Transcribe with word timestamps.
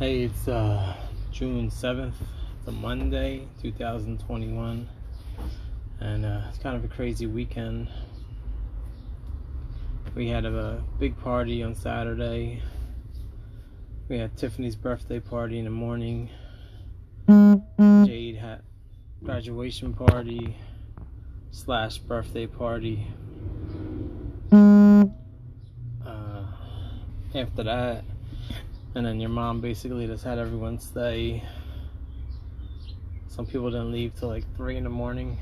Hey, 0.00 0.24
it's 0.24 0.48
uh, 0.48 0.96
June 1.30 1.70
7th. 1.70 2.14
It's 2.58 2.66
a 2.66 2.72
Monday, 2.72 3.46
2021. 3.62 4.88
And 6.00 6.26
uh, 6.26 6.40
it's 6.48 6.58
kind 6.58 6.76
of 6.76 6.84
a 6.84 6.88
crazy 6.88 7.26
weekend. 7.26 7.86
We 10.16 10.26
had 10.26 10.46
a, 10.46 10.82
big 10.98 11.16
party 11.18 11.62
on 11.62 11.76
Saturday. 11.76 12.60
We 14.08 14.18
had 14.18 14.36
Tiffany's 14.36 14.74
birthday 14.74 15.20
party 15.20 15.60
in 15.60 15.64
the 15.64 15.70
morning. 15.70 16.28
Jade 17.28 18.36
had 18.38 18.62
graduation 19.22 19.94
party 19.94 20.56
slash 21.52 21.98
birthday 21.98 22.48
party. 22.48 23.06
Uh, 24.50 26.46
after 27.32 27.62
that, 27.62 28.04
and 28.94 29.04
then 29.04 29.18
your 29.18 29.30
mom 29.30 29.60
basically 29.60 30.06
just 30.06 30.22
had 30.22 30.38
everyone 30.38 30.78
stay. 30.78 31.42
Some 33.26 33.44
people 33.44 33.70
didn't 33.70 33.90
leave 33.90 34.14
till 34.14 34.28
like 34.28 34.44
three 34.56 34.76
in 34.76 34.84
the 34.84 34.90
morning. 34.90 35.36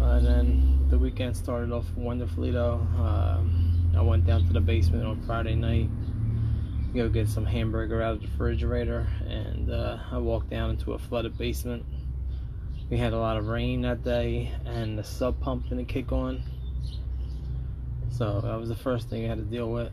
And 0.00 0.26
then 0.26 0.86
the 0.90 0.98
weekend 0.98 1.36
started 1.36 1.70
off 1.70 1.84
wonderfully 1.96 2.50
though. 2.50 2.84
Uh, 2.98 3.40
I 3.96 4.02
went 4.02 4.26
down 4.26 4.44
to 4.46 4.52
the 4.52 4.60
basement 4.60 5.04
on 5.04 5.22
Friday 5.22 5.54
night, 5.54 5.88
go 6.94 7.08
get 7.08 7.28
some 7.28 7.46
hamburger 7.46 8.02
out 8.02 8.14
of 8.14 8.20
the 8.22 8.26
refrigerator, 8.26 9.06
and 9.28 9.70
uh, 9.70 9.98
I 10.10 10.18
walked 10.18 10.50
down 10.50 10.70
into 10.70 10.94
a 10.94 10.98
flooded 10.98 11.38
basement. 11.38 11.84
We 12.90 12.98
had 12.98 13.12
a 13.12 13.18
lot 13.18 13.36
of 13.36 13.46
rain 13.46 13.82
that 13.82 14.02
day, 14.02 14.52
and 14.64 14.98
the 14.98 15.04
sub 15.04 15.40
pump 15.40 15.68
didn't 15.68 15.86
kick 15.86 16.10
on. 16.10 16.42
So 18.10 18.40
that 18.40 18.58
was 18.58 18.68
the 18.68 18.76
first 18.76 19.08
thing 19.08 19.24
I 19.24 19.28
had 19.28 19.38
to 19.38 19.44
deal 19.44 19.70
with 19.70 19.92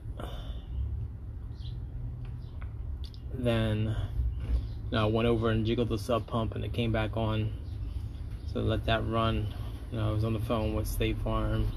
then 3.33 3.95
you 4.89 4.91
know, 4.91 5.03
I 5.03 5.05
went 5.05 5.27
over 5.27 5.49
and 5.49 5.65
jiggled 5.65 5.89
the 5.89 5.97
sub 5.97 6.27
pump 6.27 6.55
and 6.55 6.63
it 6.63 6.73
came 6.73 6.91
back 6.91 7.17
on. 7.17 7.53
So 8.51 8.59
let 8.59 8.85
that 8.85 9.07
run. 9.07 9.53
You 9.91 9.97
know, 9.97 10.09
I 10.09 10.11
was 10.11 10.23
on 10.23 10.33
the 10.33 10.39
phone 10.39 10.75
with 10.75 10.87
State 10.87 11.17
Farm 11.23 11.67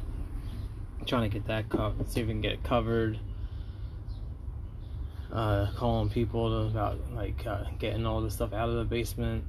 trying 1.06 1.30
to 1.30 1.39
get 1.39 1.47
that 1.47 1.69
covered, 1.69 2.08
see 2.08 2.20
if 2.20 2.27
we 2.27 2.33
can 2.33 2.41
get 2.41 2.53
it 2.53 2.64
covered. 2.64 3.19
Uh, 5.33 5.70
calling 5.77 6.08
people 6.08 6.67
about 6.67 6.98
like 7.12 7.47
uh, 7.47 7.64
getting 7.78 8.06
all 8.06 8.20
the 8.20 8.30
stuff 8.30 8.52
out 8.52 8.69
of 8.69 8.77
the 8.77 8.84
basement. 8.84 9.45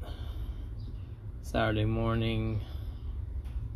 Saturday 1.44 1.86
morning, 1.86 2.62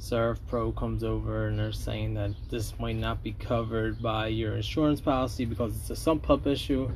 SERVPRO 0.01 0.75
comes 0.75 1.03
over 1.03 1.47
and 1.47 1.59
they're 1.59 1.71
saying 1.71 2.15
that 2.15 2.31
this 2.49 2.73
might 2.79 2.95
not 2.95 3.21
be 3.21 3.33
covered 3.33 4.01
by 4.01 4.27
your 4.27 4.55
insurance 4.55 4.99
policy 4.99 5.45
because 5.45 5.77
it's 5.77 5.91
a 5.91 5.95
sump 5.95 6.23
pump 6.23 6.47
issue. 6.47 6.89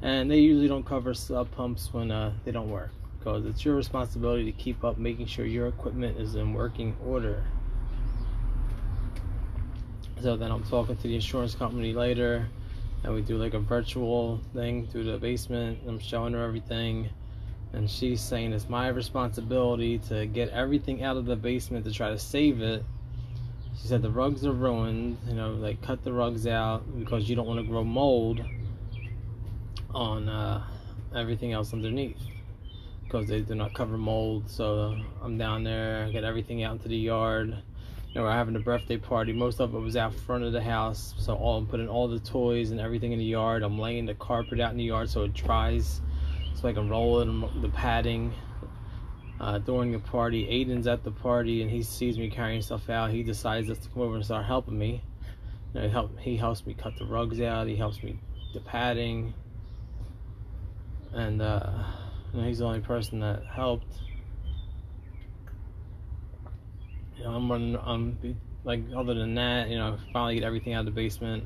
And 0.00 0.30
they 0.30 0.38
usually 0.38 0.68
don't 0.68 0.86
cover 0.86 1.12
sub 1.12 1.50
pumps 1.50 1.92
when 1.92 2.12
uh, 2.12 2.32
they 2.44 2.52
don't 2.52 2.70
work 2.70 2.90
because 3.18 3.46
it's 3.46 3.64
your 3.64 3.74
responsibility 3.74 4.44
to 4.44 4.52
keep 4.52 4.84
up 4.84 4.96
making 4.96 5.26
sure 5.26 5.44
your 5.44 5.66
equipment 5.66 6.18
is 6.18 6.36
in 6.36 6.54
working 6.54 6.96
order. 7.04 7.42
So 10.20 10.36
then 10.36 10.52
I'm 10.52 10.62
talking 10.62 10.96
to 10.96 11.02
the 11.02 11.16
insurance 11.16 11.56
company 11.56 11.92
later 11.92 12.48
and 13.02 13.12
we 13.12 13.22
do 13.22 13.38
like 13.38 13.54
a 13.54 13.58
virtual 13.58 14.40
thing 14.54 14.86
through 14.86 15.04
the 15.04 15.18
basement. 15.18 15.80
I'm 15.84 15.98
showing 15.98 16.32
her 16.34 16.44
everything 16.44 17.10
and 17.72 17.88
she's 17.88 18.20
saying 18.20 18.52
it's 18.52 18.68
my 18.68 18.88
responsibility 18.88 19.98
to 19.98 20.26
get 20.26 20.50
everything 20.50 21.02
out 21.02 21.16
of 21.16 21.24
the 21.24 21.36
basement 21.36 21.84
to 21.84 21.92
try 21.92 22.10
to 22.10 22.18
save 22.18 22.60
it. 22.60 22.84
She 23.80 23.88
said 23.88 24.02
the 24.02 24.10
rugs 24.10 24.44
are 24.44 24.52
ruined 24.52 25.18
you 25.26 25.34
know 25.34 25.52
like 25.52 25.80
cut 25.82 26.04
the 26.04 26.12
rugs 26.12 26.46
out 26.46 26.82
because 26.98 27.28
you 27.28 27.36
don't 27.36 27.46
want 27.46 27.60
to 27.60 27.66
grow 27.66 27.82
mold 27.82 28.44
on 29.94 30.28
uh, 30.28 30.62
everything 31.14 31.52
else 31.52 31.72
underneath. 31.72 32.20
Because 33.04 33.28
they 33.28 33.40
do 33.40 33.54
not 33.54 33.74
cover 33.74 33.96
mold 33.96 34.50
so 34.50 34.96
I'm 35.22 35.38
down 35.38 35.64
there 35.64 36.06
I 36.06 36.12
get 36.12 36.24
everything 36.24 36.62
out 36.62 36.72
into 36.72 36.88
the 36.88 36.96
yard. 36.96 37.48
You 37.48 38.20
know, 38.20 38.26
we're 38.26 38.32
having 38.32 38.56
a 38.56 38.60
birthday 38.60 38.98
party 38.98 39.32
most 39.32 39.60
of 39.60 39.74
it 39.74 39.78
was 39.78 39.96
out 39.96 40.12
front 40.12 40.44
of 40.44 40.52
the 40.52 40.62
house 40.62 41.14
so 41.16 41.34
all 41.34 41.56
I'm 41.56 41.66
putting 41.66 41.88
all 41.88 42.06
the 42.06 42.20
toys 42.20 42.70
and 42.70 42.80
everything 42.80 43.12
in 43.12 43.18
the 43.18 43.24
yard. 43.24 43.62
I'm 43.62 43.78
laying 43.78 44.04
the 44.04 44.14
carpet 44.14 44.60
out 44.60 44.72
in 44.72 44.76
the 44.76 44.84
yard 44.84 45.08
so 45.08 45.22
it 45.22 45.32
dries 45.32 46.02
so 46.54 46.68
I 46.68 46.72
can 46.72 46.88
roll 46.88 47.20
it 47.20 47.62
the 47.62 47.68
padding 47.68 48.32
uh, 49.40 49.58
during 49.58 49.92
the 49.92 49.98
party 49.98 50.46
Aiden's 50.46 50.86
at 50.86 51.02
the 51.04 51.10
party 51.10 51.62
and 51.62 51.70
he 51.70 51.82
sees 51.82 52.18
me 52.18 52.28
carrying 52.30 52.62
stuff 52.62 52.88
out 52.88 53.10
he 53.10 53.22
decides 53.22 53.66
to 53.66 53.88
come 53.90 54.02
over 54.02 54.16
and 54.16 54.24
start 54.24 54.44
helping 54.44 54.78
me 54.78 55.02
you 55.74 55.80
know, 55.80 55.86
he, 55.86 55.92
help, 55.92 56.18
he 56.20 56.36
helps 56.36 56.64
me 56.66 56.74
cut 56.74 56.96
the 56.98 57.04
rugs 57.04 57.40
out 57.40 57.66
he 57.66 57.76
helps 57.76 58.02
me 58.02 58.18
the 58.54 58.60
padding 58.60 59.34
and 61.14 61.42
uh, 61.42 61.84
you 62.32 62.40
know, 62.40 62.46
he's 62.46 62.58
the 62.58 62.64
only 62.64 62.80
person 62.80 63.20
that 63.20 63.42
helped. 63.44 64.00
You 67.16 67.24
know, 67.24 67.30
I'm 67.30 67.50
running. 67.50 67.76
I'm 67.76 68.36
like 68.64 68.82
other 68.96 69.14
than 69.14 69.34
that, 69.34 69.68
you 69.68 69.76
know, 69.76 69.98
finally 70.12 70.36
get 70.36 70.44
everything 70.44 70.72
out 70.72 70.80
of 70.80 70.86
the 70.86 70.92
basement. 70.92 71.44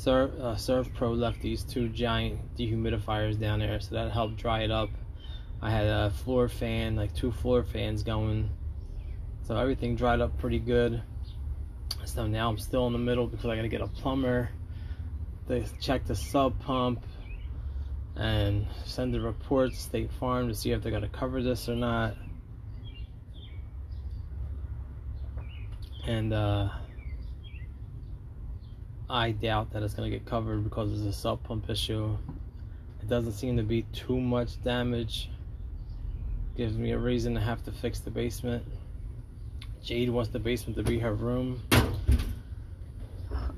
Serve 0.00 0.32
uh, 0.40 0.54
SERVPRO 0.54 1.14
left 1.14 1.42
these 1.42 1.62
two 1.62 1.90
giant 1.90 2.56
dehumidifiers 2.56 3.38
down 3.38 3.58
there, 3.58 3.78
so 3.80 3.96
that 3.96 4.10
helped 4.10 4.38
dry 4.38 4.62
it 4.62 4.70
up. 4.70 4.88
I 5.60 5.70
had 5.70 5.86
a 5.86 6.08
floor 6.08 6.48
fan, 6.48 6.96
like 6.96 7.14
two 7.14 7.30
floor 7.30 7.62
fans 7.64 8.02
going, 8.02 8.48
so 9.42 9.58
everything 9.58 9.96
dried 9.96 10.22
up 10.22 10.38
pretty 10.38 10.58
good. 10.58 11.02
So 12.06 12.26
now 12.26 12.48
I'm 12.48 12.56
still 12.58 12.86
in 12.86 12.94
the 12.94 12.98
middle 12.98 13.26
because 13.26 13.44
I 13.44 13.56
gotta 13.56 13.68
get 13.68 13.82
a 13.82 13.88
plumber. 13.88 14.48
to 15.48 15.64
check 15.82 16.06
the 16.06 16.16
sub 16.16 16.58
pump 16.60 17.04
and 18.16 18.66
send 18.86 19.12
the 19.12 19.20
report 19.20 19.72
to 19.72 19.76
State 19.76 20.10
Farm 20.12 20.48
to 20.48 20.54
see 20.54 20.72
if 20.72 20.82
they're 20.82 20.98
to 20.98 21.08
cover 21.08 21.42
this 21.42 21.68
or 21.68 21.76
not. 21.76 22.14
And 26.06 26.32
uh, 26.32 26.70
I 29.10 29.32
doubt 29.32 29.72
that 29.72 29.82
it's 29.82 29.92
going 29.92 30.08
to 30.08 30.16
get 30.16 30.24
covered 30.24 30.62
because 30.62 30.92
it's 30.92 31.16
a 31.16 31.18
sub 31.18 31.42
pump 31.42 31.68
issue. 31.68 32.16
It 33.02 33.08
doesn't 33.08 33.32
seem 33.32 33.56
to 33.56 33.64
be 33.64 33.82
too 33.92 34.20
much 34.20 34.62
damage. 34.62 35.28
Gives 36.56 36.76
me 36.76 36.92
a 36.92 36.98
reason 36.98 37.34
to 37.34 37.40
have 37.40 37.64
to 37.64 37.72
fix 37.72 37.98
the 37.98 38.10
basement. 38.10 38.64
Jade 39.82 40.10
wants 40.10 40.30
the 40.30 40.38
basement 40.38 40.76
to 40.76 40.84
be 40.84 41.00
her 41.00 41.12
room. 41.12 41.60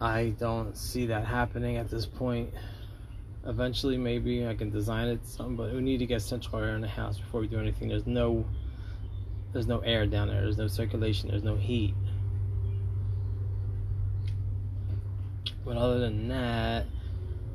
I 0.01 0.35
don't 0.41 0.75
see 0.75 1.07
that 1.07 1.27
happening 1.27 1.77
at 1.77 1.91
this 1.91 2.07
point 2.07 2.53
eventually 3.47 3.97
maybe 3.99 4.47
I 4.47 4.55
can 4.55 4.71
design 4.71 5.09
it 5.09 5.27
something 5.27 5.57
but 5.57 5.73
we 5.73 5.81
need 5.81 5.99
to 5.99 6.07
get 6.07 6.23
central 6.23 6.63
air 6.63 6.75
in 6.75 6.81
the 6.81 6.89
house 6.89 7.19
before 7.19 7.41
we 7.41 7.49
do 7.49 7.59
anything 7.59 7.89
there's 7.89 8.07
no 8.07 8.45
there's 9.53 9.67
no 9.67 9.81
air 9.81 10.07
down 10.07 10.29
there 10.29 10.43
there's 10.43 10.59
no 10.59 10.69
circulation 10.69 11.29
there's 11.29 11.43
no 11.43 11.57
heat 11.57 11.95
but 15.65 15.77
other 15.77 15.99
than 15.99 16.29
that 16.29 16.87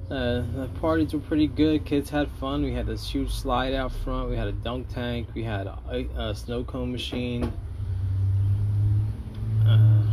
uh, 0.09 0.41
the 0.55 0.69
parties 0.79 1.13
were 1.13 1.19
pretty 1.19 1.47
good. 1.47 1.83
Kids 1.83 2.09
had 2.09 2.31
fun. 2.39 2.63
We 2.63 2.71
had 2.71 2.85
this 2.85 3.09
huge 3.09 3.29
slide 3.29 3.73
out 3.73 3.91
front. 3.91 4.29
We 4.29 4.37
had 4.37 4.47
a 4.47 4.53
dunk 4.53 4.87
tank. 4.87 5.27
We 5.33 5.43
had 5.43 5.67
a, 5.67 6.07
a 6.17 6.33
snow 6.33 6.63
cone 6.63 6.91
machine. 6.91 7.51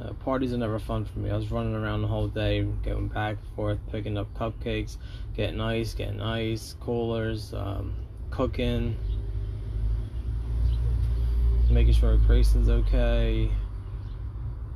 Uh, 0.00 0.14
parties 0.14 0.54
are 0.54 0.56
never 0.56 0.78
fun 0.78 1.04
for 1.04 1.18
me. 1.18 1.28
I 1.28 1.36
was 1.36 1.50
running 1.50 1.74
around 1.74 2.00
the 2.00 2.08
whole 2.08 2.26
day, 2.26 2.62
going 2.62 3.08
back 3.08 3.36
and 3.36 3.54
forth, 3.54 3.78
picking 3.92 4.16
up 4.16 4.32
cupcakes, 4.32 4.96
getting 5.36 5.60
ice, 5.60 5.92
getting 5.92 6.22
ice, 6.22 6.74
coolers, 6.80 7.52
um, 7.52 7.94
cooking, 8.30 8.96
making 11.68 11.92
sure 11.92 12.16
Grayson's 12.16 12.70
okay, 12.70 13.50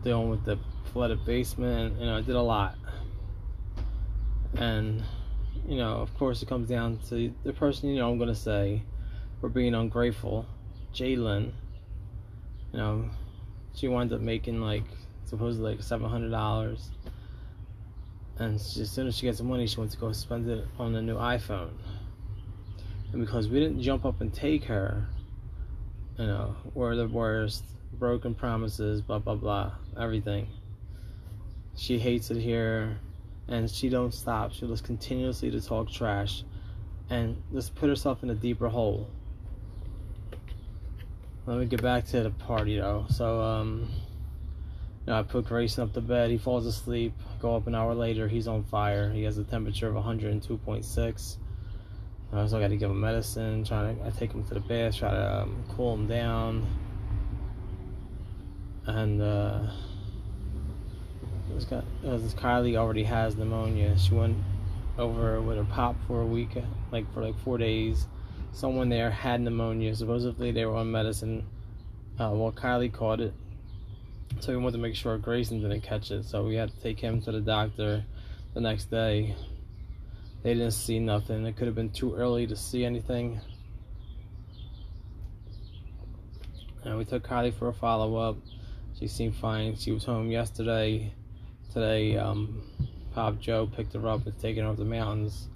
dealing 0.05 0.29
with 0.29 0.45
the 0.45 0.59
flooded 0.93 1.25
basement. 1.25 1.99
You 1.99 2.07
know, 2.07 2.19
I 2.19 2.21
did 2.21 2.37
a 2.37 2.43
lot. 2.43 2.77
And, 4.57 5.03
you 5.67 5.79
know, 5.79 5.95
of 5.95 6.15
course, 6.17 6.43
it 6.43 6.49
comes 6.49 6.69
down 6.69 6.99
to 7.09 7.33
the 7.43 7.53
person, 7.53 7.89
you 7.89 7.97
know, 7.97 8.11
I'm 8.11 8.19
going 8.19 8.29
to 8.29 8.35
say, 8.35 8.83
for 9.41 9.49
being 9.49 9.75
ungrateful, 9.75 10.47
Jaidlyn. 10.93 11.53
You 12.73 12.79
know, 12.79 13.11
she 13.75 13.89
winds 13.89 14.13
up 14.13 14.21
making 14.21 14.61
like 14.61 14.85
supposedly 15.25 15.73
like 15.73 15.83
seven 15.83 16.09
hundred 16.09 16.31
dollars. 16.31 16.91
And 18.39 18.61
she, 18.61 18.83
as 18.83 18.91
soon 18.91 19.07
as 19.07 19.17
she 19.17 19.27
gets 19.27 19.39
the 19.39 19.45
money, 19.45 19.67
she 19.67 19.77
wants 19.79 19.95
to 19.95 20.01
go 20.01 20.13
spend 20.13 20.49
it 20.49 20.67
on 20.79 20.95
a 20.95 21.03
new 21.03 21.17
iPhone. 21.17 21.73
And 23.13 23.21
because 23.21 23.49
we 23.49 23.61
didn't 23.61 23.81
jump 23.81 24.05
up 24.05 24.21
and 24.21 24.33
take 24.35 24.65
her, 24.65 25.07
you 26.19 26.27
know, 26.27 26.57
we're 26.75 26.97
the 26.97 27.07
worst, 27.07 27.65
broken 27.99 28.35
promises, 28.35 29.01
blah 29.03 29.19
blah 29.19 29.35
blah, 29.37 29.73
everything. 29.99 30.49
She 31.77 31.99
hates 31.99 32.31
it 32.31 32.41
here, 32.41 32.99
and 33.49 33.69
she 33.71 33.89
don't 33.89 34.15
stop. 34.15 34.53
She 34.53 34.67
just 34.67 34.85
continuously 34.85 35.51
to 35.51 35.61
talk 35.61 35.91
trash, 35.91 36.45
and 37.11 37.43
just 37.53 37.75
put 37.75 37.89
herself 37.89 38.23
in 38.23 38.31
a 38.31 38.35
deeper 38.35 38.69
hole. 38.69 39.09
Let 41.47 41.59
me 41.59 41.67
get 41.67 41.83
back 41.83 42.07
to 42.07 42.23
the 42.23 42.31
party 42.31 42.79
though. 42.79 43.05
So 43.11 43.41
um 43.41 43.89
You 45.07 45.13
know, 45.13 45.19
I 45.19 45.23
put 45.23 45.45
Grayson 45.45 45.83
up 45.83 45.93
to 45.93 46.01
bed. 46.01 46.31
He 46.31 46.39
falls 46.39 46.65
asleep. 46.65 47.13
Go 47.41 47.55
up 47.55 47.67
an 47.67 47.75
hour 47.75 47.95
later. 47.95 48.27
He's 48.29 48.49
on 48.49 48.65
fire. 48.65 49.13
He 49.13 49.25
has 49.25 49.37
a 49.37 49.45
temperature 49.45 49.87
of 49.89 49.95
102.6. 49.95 51.37
I 52.33 52.41
also 52.41 52.59
got 52.59 52.69
to 52.69 52.77
give 52.77 52.91
him 52.91 53.01
medicine. 53.01 53.63
Trying 53.65 53.99
to, 53.99 54.07
I 54.07 54.11
take 54.11 54.33
him 54.33 54.43
to 54.45 54.55
the 54.55 54.61
bath. 54.61 54.97
Try 54.97 55.11
to 55.11 55.43
um, 55.43 55.65
cool 55.77 55.93
him 55.93 56.07
down. 56.07 56.67
And 58.87 59.23
uh, 59.23 59.61
this, 61.51 61.65
guy, 61.65 61.83
this 62.03 62.35
Kylie 62.35 62.77
already 62.77 63.05
has 63.05 63.37
pneumonia. 63.37 63.97
She 63.99 64.15
went 64.15 64.37
over 64.99 65.41
with 65.41 65.57
her 65.57 65.65
pop 65.65 65.97
for 66.07 66.21
a 66.21 66.27
week, 66.27 66.51
like 66.91 67.13
for 67.15 67.23
like 67.23 67.39
four 67.41 67.59
days. 67.59 68.07
Someone 68.53 68.89
there 68.89 69.11
had 69.11 69.41
pneumonia. 69.41 69.95
Supposedly 69.95 70.53
they 70.53 70.65
were 70.65 70.77
on 70.77 70.91
medicine. 70.91 71.47
Uh, 72.19 72.31
well, 72.33 72.53
Kylie 72.53 72.93
caught 72.93 73.21
it 73.21 73.35
so 74.41 74.53
we 74.53 74.59
wanted 74.59 74.77
to 74.77 74.83
make 74.83 74.95
sure 74.95 75.17
Grayson 75.17 75.63
didn't 75.63 75.83
catch 75.83 76.11
it. 76.11 76.25
So 76.25 76.45
we 76.45 76.57
had 76.57 76.71
to 76.71 76.81
take 76.81 77.01
him 77.01 77.21
to 77.23 77.33
the 77.33 77.41
doctor 77.41 78.05
the 78.53 78.61
next 78.61 78.91
day. 78.91 79.35
They 80.43 80.55
didn't 80.55 80.73
see 80.73 80.99
nothing. 80.99 81.47
It 81.47 81.57
could 81.57 81.67
have 81.67 81.75
been 81.75 81.91
too 81.91 82.15
early 82.15 82.47
to 82.47 82.57
see 82.57 82.85
anything. 82.85 83.41
And 86.85 86.99
we 86.99 87.05
took 87.05 87.27
Kylie 87.27 87.55
for 87.55 87.69
a 87.69 87.73
follow 87.73 88.17
up. 88.17 88.37
She 88.99 89.09
seemed 89.09 89.37
fine. 89.37 89.77
She 89.77 89.93
was 89.93 90.05
home 90.05 90.31
yesterday. 90.31 91.13
Today, 91.73 92.17
um, 92.17 92.63
Pop 93.15 93.41
Joe 93.41 93.67
picked 93.67 93.95
her 93.95 94.09
up 94.09 94.27
and 94.27 94.39
taken 94.41 94.65
her 94.65 94.71
up 94.71 94.77
the 94.77 94.85
mountains 94.85 95.49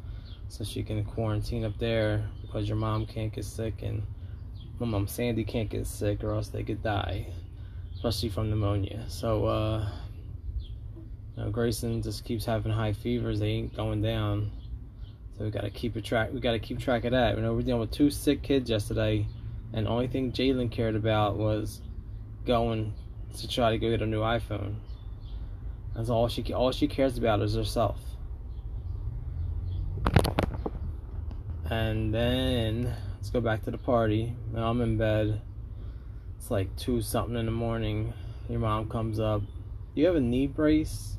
so 0.48 0.64
she 0.64 0.82
can 0.82 1.04
quarantine 1.04 1.64
up 1.64 1.78
there 1.78 2.28
because 2.42 2.68
your 2.68 2.76
mom 2.76 3.06
can't 3.06 3.32
get 3.32 3.44
sick 3.44 3.82
and 3.82 4.02
my 4.78 4.86
mom 4.86 5.06
Sandy 5.06 5.44
can't 5.44 5.68
get 5.68 5.86
sick 5.86 6.24
or 6.24 6.32
else 6.32 6.48
they 6.48 6.62
could 6.62 6.82
die 6.82 7.26
especially 7.98 8.28
from 8.28 8.48
pneumonia. 8.48 9.04
So, 9.08 9.46
uh, 9.46 9.88
you 11.36 11.42
know, 11.42 11.50
Grayson 11.50 12.00
just 12.00 12.24
keeps 12.24 12.44
having 12.44 12.70
high 12.70 12.92
fevers. 12.92 13.40
They 13.40 13.48
ain't 13.48 13.76
going 13.76 14.02
down. 14.02 14.52
So 15.36 15.44
we 15.44 15.50
gotta 15.50 15.70
keep 15.70 15.96
a 15.96 16.00
track. 16.00 16.32
We 16.32 16.38
gotta 16.38 16.60
keep 16.60 16.78
track 16.78 17.04
of 17.04 17.10
that. 17.10 17.36
You 17.36 17.42
know, 17.42 17.54
we're 17.54 17.62
dealing 17.62 17.80
with 17.80 17.90
two 17.90 18.10
sick 18.10 18.42
kids 18.42 18.70
yesterday, 18.70 19.26
and 19.72 19.86
the 19.86 19.90
only 19.90 20.06
thing 20.06 20.30
Jaidlyn 20.30 20.70
cared 20.70 20.94
about 20.94 21.36
was 21.36 21.80
going 22.46 22.94
to 23.36 23.48
try 23.48 23.70
to 23.70 23.78
go 23.78 23.90
get 23.90 24.02
a 24.02 24.06
new 24.06 24.20
iPhone. 24.20 24.76
That's 25.94 26.10
all 26.10 26.28
she 26.28 26.52
all 26.52 26.72
she 26.72 26.88
cares 26.88 27.18
about 27.18 27.42
is 27.42 27.54
herself. 27.54 28.00
And 31.70 32.14
then 32.14 32.94
let's 33.16 33.30
go 33.30 33.40
back 33.40 33.62
to 33.64 33.70
the 33.70 33.78
party. 33.78 34.34
Now 34.52 34.70
I'm 34.70 34.80
in 34.80 34.96
bed. 34.96 35.42
It's 36.38 36.50
like 36.50 36.74
two 36.76 37.02
something 37.02 37.36
in 37.36 37.46
the 37.46 37.52
morning. 37.52 38.14
Your 38.48 38.60
mom 38.60 38.88
comes 38.88 39.20
up. 39.20 39.42
You 39.94 40.06
have 40.06 40.16
a 40.16 40.20
knee 40.20 40.46
brace? 40.46 41.16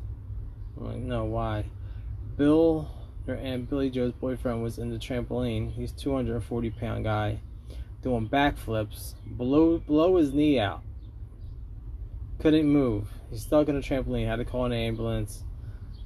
I'm 0.78 0.86
like, 0.86 0.98
no, 0.98 1.26
why? 1.26 1.66
Bill, 2.38 2.90
your 3.28 3.36
aunt 3.36 3.70
Billy 3.70 3.90
Joe's 3.90 4.14
boyfriend 4.14 4.64
was 4.64 4.80
in 4.80 4.90
the 4.90 4.98
trampoline. 4.98 5.74
He's 5.74 5.92
240 5.92 6.70
pound 6.72 7.04
guy, 7.04 7.42
doing 8.02 8.30
backflips. 8.30 9.14
Below, 9.38 9.80
blow 9.80 10.16
his 10.16 10.34
knee 10.34 10.60
out. 10.60 10.82
Couldn't 12.40 12.70
move. 12.70 13.10
He's 13.30 13.42
stuck 13.42 13.68
in 13.68 13.76
a 13.76 13.80
trampoline. 13.80 14.26
Had 14.26 14.38
to 14.38 14.46
call 14.46 14.66
an 14.66 14.72
ambulance. 14.72 15.44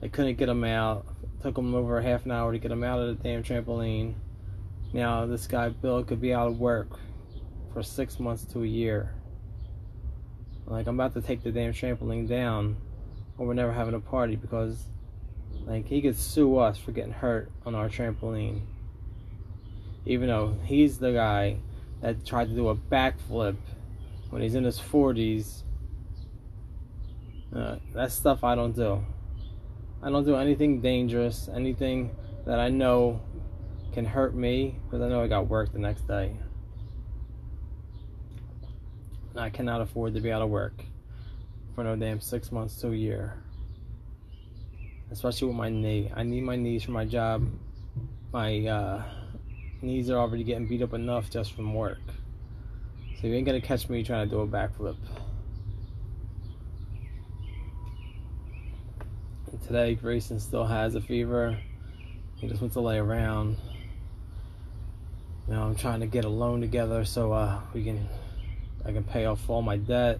They 0.01 0.09
couldn't 0.09 0.35
get 0.35 0.49
him 0.49 0.63
out. 0.63 1.05
Took 1.41 1.57
him 1.57 1.75
over 1.75 1.99
a 1.99 2.03
half 2.03 2.25
an 2.25 2.31
hour 2.31 2.51
to 2.51 2.57
get 2.57 2.71
him 2.71 2.83
out 2.83 2.99
of 2.99 3.07
the 3.07 3.23
damn 3.23 3.43
trampoline. 3.43 4.15
Now 4.93 5.25
this 5.25 5.45
guy 5.45 5.69
Bill 5.69 6.03
could 6.03 6.19
be 6.19 6.33
out 6.33 6.47
of 6.47 6.59
work 6.59 6.99
for 7.71 7.83
six 7.83 8.19
months 8.19 8.45
to 8.53 8.63
a 8.63 8.67
year. 8.67 9.13
Like 10.65 10.87
I'm 10.87 10.99
about 10.99 11.13
to 11.13 11.21
take 11.21 11.43
the 11.43 11.51
damn 11.51 11.73
trampoline 11.73 12.27
down, 12.27 12.77
or 13.37 13.45
we're 13.45 13.53
never 13.53 13.71
having 13.71 13.93
a 13.93 13.99
party 13.99 14.35
because, 14.35 14.85
like, 15.65 15.87
he 15.87 16.01
could 16.01 16.17
sue 16.17 16.57
us 16.57 16.77
for 16.77 16.91
getting 16.91 17.11
hurt 17.11 17.51
on 17.65 17.75
our 17.75 17.89
trampoline. 17.89 18.61
Even 20.05 20.29
though 20.29 20.57
he's 20.63 20.97
the 20.97 21.11
guy 21.11 21.57
that 22.01 22.25
tried 22.25 22.49
to 22.49 22.55
do 22.55 22.69
a 22.69 22.75
backflip 22.75 23.55
when 24.29 24.41
he's 24.41 24.55
in 24.55 24.63
his 24.63 24.79
40s. 24.79 25.63
Uh, 27.55 27.75
that's 27.93 28.15
stuff 28.15 28.43
I 28.43 28.55
don't 28.55 28.75
do. 28.75 29.03
I 30.01 30.09
don't 30.09 30.25
do 30.25 30.35
anything 30.35 30.81
dangerous, 30.81 31.49
anything 31.53 32.15
that 32.45 32.59
I 32.59 32.69
know 32.69 33.21
can 33.93 34.05
hurt 34.05 34.35
me 34.35 34.79
because 34.85 35.01
I 35.01 35.07
know 35.07 35.21
I 35.21 35.27
got 35.27 35.47
work 35.47 35.71
the 35.71 35.79
next 35.79 36.07
day. 36.07 36.35
And 39.31 39.39
I 39.39 39.49
cannot 39.49 39.81
afford 39.81 40.15
to 40.15 40.21
be 40.21 40.31
out 40.31 40.41
of 40.41 40.49
work 40.49 40.83
for 41.75 41.83
no 41.83 41.95
damn 41.95 42.19
six 42.19 42.51
months 42.51 42.75
to 42.81 42.89
a 42.89 42.95
year. 42.95 43.37
Especially 45.11 45.47
with 45.47 45.57
my 45.57 45.69
knee. 45.69 46.11
I 46.15 46.23
need 46.23 46.43
my 46.43 46.55
knees 46.55 46.83
for 46.83 46.91
my 46.91 47.05
job. 47.05 47.47
My 48.31 48.65
uh, 48.65 49.03
knees 49.81 50.09
are 50.09 50.17
already 50.17 50.43
getting 50.43 50.67
beat 50.67 50.81
up 50.81 50.93
enough 50.93 51.29
just 51.29 51.53
from 51.53 51.73
work. 51.73 52.01
So 53.21 53.27
you 53.27 53.35
ain't 53.35 53.45
gonna 53.45 53.61
catch 53.61 53.89
me 53.89 54.03
trying 54.03 54.27
to 54.27 54.35
do 54.35 54.41
a 54.41 54.47
backflip. 54.47 54.97
And 59.51 59.62
today, 59.73 59.95
Grayson 59.95 60.39
still 60.39 60.65
has 60.65 60.93
a 60.93 61.01
fever. 61.01 61.57
He 62.35 62.47
just 62.47 62.61
wants 62.61 62.75
to 62.75 62.79
lay 62.79 62.99
around. 62.99 63.57
Know, 65.47 65.63
I'm 65.63 65.75
trying 65.75 66.01
to 66.01 66.05
get 66.05 66.25
a 66.25 66.29
loan 66.29 66.61
together 66.61 67.05
so 67.05 67.31
uh, 67.33 67.59
we 67.73 67.83
can 67.83 68.07
I 68.85 68.91
can 68.91 69.03
pay 69.03 69.25
off 69.25 69.49
all 69.49 69.63
my 69.63 69.77
debt, 69.77 70.19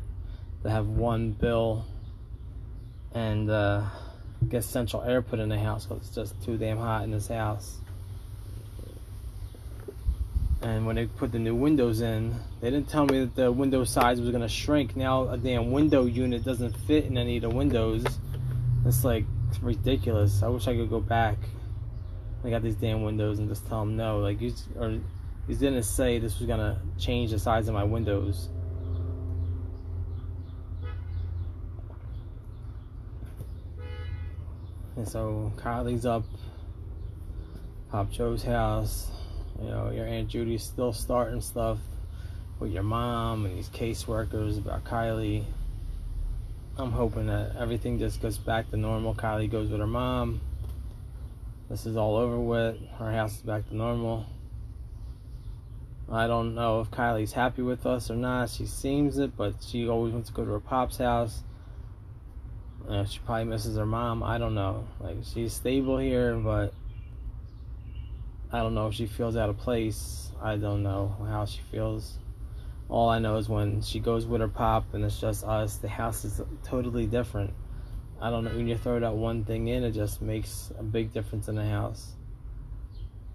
to 0.64 0.72
have 0.72 0.88
one 0.88 1.34
bill, 1.34 1.86
and 3.14 3.48
uh, 3.48 3.84
get 4.50 4.64
central 4.64 5.04
air 5.04 5.22
put 5.22 5.38
in 5.38 5.50
the 5.50 5.60
house 5.60 5.86
because 5.86 6.08
it's 6.08 6.16
just 6.16 6.44
too 6.44 6.58
damn 6.58 6.80
hot 6.80 7.04
in 7.04 7.12
this 7.12 7.28
house. 7.28 7.78
And 10.64 10.88
when 10.88 10.96
they 10.96 11.06
put 11.06 11.32
the 11.32 11.38
new 11.38 11.54
windows 11.54 12.02
in, 12.02 12.34
they 12.60 12.72
didn't 12.72 12.90
tell 12.90 13.06
me 13.06 13.20
that 13.20 13.36
the 13.36 13.52
window 13.52 13.84
size 13.84 14.20
was 14.20 14.32
gonna 14.32 14.50
shrink. 14.50 14.96
Now 14.96 15.30
a 15.30 15.38
damn 15.38 15.72
window 15.72 16.06
unit 16.06 16.44
doesn't 16.44 16.76
fit 16.88 17.06
in 17.06 17.20
any 17.20 17.36
of 17.36 17.44
the 17.44 17.50
windows. 17.52 18.04
It's 18.86 19.06
like 19.06 19.26
it's 19.54 19.62
ridiculous. 19.62 20.42
I 20.42 20.48
wish 20.48 20.68
I 20.68 20.76
could 20.76 20.90
go 20.90 21.00
back. 21.00 21.38
I 22.44 22.50
got 22.50 22.64
these 22.64 22.76
damn 22.76 23.04
windows 23.04 23.38
and 23.38 23.48
just 23.48 23.68
tell 23.68 23.82
them 23.82 23.96
no. 23.96 24.18
Like 24.20 24.42
you 24.42 24.52
or 24.80 25.00
he 25.48 25.54
didn't 25.54 25.84
say 25.84 26.18
this 26.18 26.40
was 26.40 26.48
gonna 26.48 26.82
change 26.98 27.30
the 27.30 27.38
size 27.38 27.68
of 27.68 27.76
my 27.76 27.84
windows. 27.84 28.50
And 34.96 35.08
so 35.08 35.52
Kylie's 35.56 36.06
up, 36.06 36.24
Pop 37.92 38.12
Joe's 38.12 38.44
house. 38.44 39.12
You 39.62 39.70
know, 39.70 39.92
your 39.92 40.08
Aunt 40.08 40.30
Judy's 40.30 40.64
still 40.64 40.94
starting 40.94 41.42
stuff 41.42 41.78
with 42.60 42.72
your 42.72 42.84
mom 42.84 43.46
and 43.46 43.56
these 43.56 43.70
caseworkers 43.70 44.58
about 44.58 44.84
Kylie. 44.84 45.46
I'm 46.76 46.92
hoping 46.92 47.28
that 47.28 47.56
everything 47.58 48.00
just 48.00 48.20
goes 48.20 48.38
back 48.38 48.72
to 48.72 48.78
normal. 48.78 49.14
Kylie 49.14 49.50
goes 49.50 49.70
with 49.70 49.80
her 49.80 49.88
mom. 49.88 50.42
This 51.70 51.86
is 51.86 51.96
all 51.96 52.16
over 52.16 52.40
with. 52.40 52.78
Her 52.98 53.12
house 53.12 53.36
is 53.36 53.42
back 53.42 53.68
to 53.70 53.76
normal. 53.76 54.26
I 56.12 56.26
don't 56.26 56.56
know 56.56 56.82
if 56.82 56.90
Kylie's 56.90 57.32
happy 57.32 57.62
with 57.62 57.86
us 57.86 58.10
or 58.10 58.16
not. 58.16 58.50
She 58.50 58.66
seems 58.66 59.20
it, 59.20 59.38
but 59.38 59.56
she 59.62 59.88
always 59.88 60.14
wants 60.14 60.30
to 60.30 60.36
go 60.36 60.44
to 60.44 60.52
her 60.52 60.60
pop's 60.60 60.98
house. 60.98 61.44
She 63.08 63.20
probably 63.20 63.46
misses 63.46 63.78
her 63.78 63.86
mom. 63.86 64.24
I 64.24 64.40
don't 64.40 64.56
know. 64.56 64.88
Like 65.00 65.18
she's 65.24 65.54
stable 65.54 66.00
here, 66.00 66.36
but 66.36 66.74
I 68.52 68.60
don't 68.60 68.74
know 68.74 68.88
if 68.88 68.96
she 68.96 69.06
feels 69.06 69.38
out 69.38 69.50
of 69.50 69.58
place. 69.58 70.32
I 70.42 70.58
don't 70.58 70.82
know 70.82 71.16
how 71.30 71.46
she 71.46 71.62
feels. 71.72 72.18
All 72.90 73.10
I 73.10 73.20
know 73.20 73.38
is 73.38 73.50
when 73.50 73.82
she 73.82 74.00
goes 74.00 74.26
with 74.26 74.42
her 74.42 74.48
pop 74.48 74.94
and 74.94 75.04
it's 75.04 75.20
just 75.20 75.44
us, 75.44 75.78
the 75.78 75.88
house 75.88 76.26
is 76.26 76.42
totally 76.64 77.08
different. 77.08 77.54
I 78.22 78.30
don't 78.30 78.44
know 78.44 78.52
when 78.52 78.68
you 78.68 78.78
throw 78.78 79.00
that 79.00 79.16
one 79.16 79.44
thing 79.46 79.68
in, 79.68 79.84
it 79.84 79.92
just 79.92 80.22
makes 80.22 80.72
a 80.78 80.84
big 80.84 81.12
difference 81.14 81.48
in 81.48 81.56
the 81.56 81.66
house. 81.66 82.14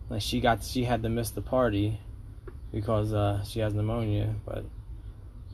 Like 0.08 0.22
she 0.22 0.40
got, 0.40 0.64
she 0.64 0.84
had 0.84 1.02
to 1.02 1.08
miss 1.08 1.30
the 1.30 1.42
party 1.42 2.00
because 2.72 3.12
uh, 3.12 3.42
she 3.44 3.60
has 3.60 3.74
pneumonia. 3.74 4.34
But 4.46 4.64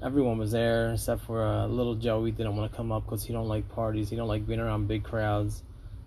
everyone 0.02 0.38
was 0.38 0.52
there 0.52 0.92
except 0.92 1.22
for 1.22 1.42
uh, 1.42 1.66
little 1.66 1.94
Joey 1.94 2.30
didn't 2.30 2.56
want 2.56 2.70
to 2.70 2.76
come 2.76 2.92
up 2.92 3.04
because 3.04 3.24
he 3.24 3.32
don't 3.32 3.48
like 3.48 3.68
parties. 3.70 4.10
He 4.10 4.16
don't 4.16 4.28
like 4.28 4.46
being 4.46 4.60
around 4.60 4.86
big 4.86 5.02
crowds. 5.02 5.62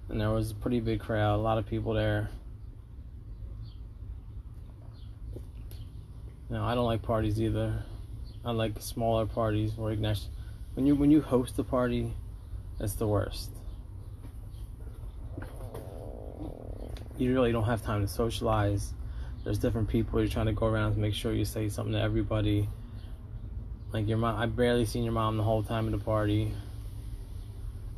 And 0.10 0.22
there 0.22 0.30
was 0.30 0.52
a 0.52 0.56
pretty 0.56 0.80
big 0.80 1.00
crowd, 1.00 1.36
a 1.36 1.42
lot 1.42 1.58
of 1.58 1.66
people 1.66 1.94
there. 1.94 2.30
No, 6.50 6.64
I 6.64 6.76
don't 6.76 6.86
like 6.86 7.02
parties 7.02 7.42
either. 7.42 7.84
I 8.46 8.52
like 8.52 8.80
smaller 8.80 9.26
parties 9.26 9.74
can 9.76 10.06
actually, 10.06 10.32
when 10.76 10.86
you 10.86 10.96
when 10.96 11.12
you 11.12 11.22
host 11.22 11.60
a 11.60 11.64
party, 11.64 12.14
it's 12.80 12.94
the 12.94 13.08
worst. 13.08 13.50
You 17.18 17.34
really 17.34 17.52
don't 17.52 17.66
have 17.66 17.82
time 17.82 18.02
to 18.02 18.08
socialize 18.08 18.94
there's 19.48 19.60
different 19.60 19.88
people 19.88 20.20
you're 20.20 20.28
trying 20.28 20.48
to 20.48 20.52
go 20.52 20.66
around 20.66 20.96
to 20.96 21.00
make 21.00 21.14
sure 21.14 21.32
you 21.32 21.46
say 21.46 21.70
something 21.70 21.94
to 21.94 22.02
everybody. 22.02 22.68
Like 23.94 24.06
your 24.06 24.18
mom, 24.18 24.36
I 24.36 24.46
barely 24.46 24.84
seen 24.84 25.06
your 25.06 25.14
mom 25.14 25.38
the 25.38 25.44
whole 25.44 25.64
time 25.64 25.86
at 25.86 25.94
the 25.94 26.04
party. 26.04 26.52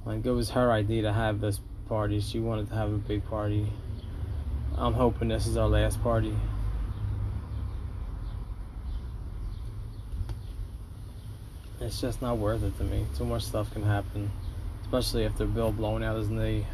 Like 0.05 0.23
it 0.23 0.31
was 0.31 0.51
her 0.51 0.71
idea 0.71 1.01
to 1.01 1.11
have 1.11 1.41
this 1.41 1.59
party. 1.87 2.19
She 2.19 2.39
wanted 2.39 2.69
to 2.69 2.75
have 2.75 2.93
a 2.93 2.99
big 2.99 3.25
party. 3.25 3.65
I'm 4.77 4.93
hoping 4.93 5.29
this 5.29 5.47
is 5.47 5.57
our 5.57 5.67
last 5.67 6.03
party. 6.03 6.35
It's 11.89 11.99
just 11.99 12.21
not 12.21 12.37
worth 12.37 12.61
it 12.61 12.77
to 12.77 12.83
me. 12.83 13.03
Too 13.17 13.25
much 13.25 13.41
stuff 13.41 13.73
can 13.73 13.81
happen, 13.81 14.29
especially 14.83 15.23
if 15.23 15.35
they're 15.39 15.47
Bill 15.47 15.71
blowing 15.71 16.03
out 16.03 16.17
his 16.17 16.29
knee. 16.29 16.67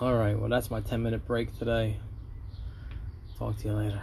All 0.00 0.14
right, 0.14 0.36
well, 0.36 0.48
that's 0.48 0.68
my 0.68 0.80
10 0.80 1.00
minute 1.00 1.24
break 1.28 1.56
today. 1.60 1.96
Talk 3.38 3.56
to 3.58 3.68
you 3.68 3.74
later. 3.74 4.02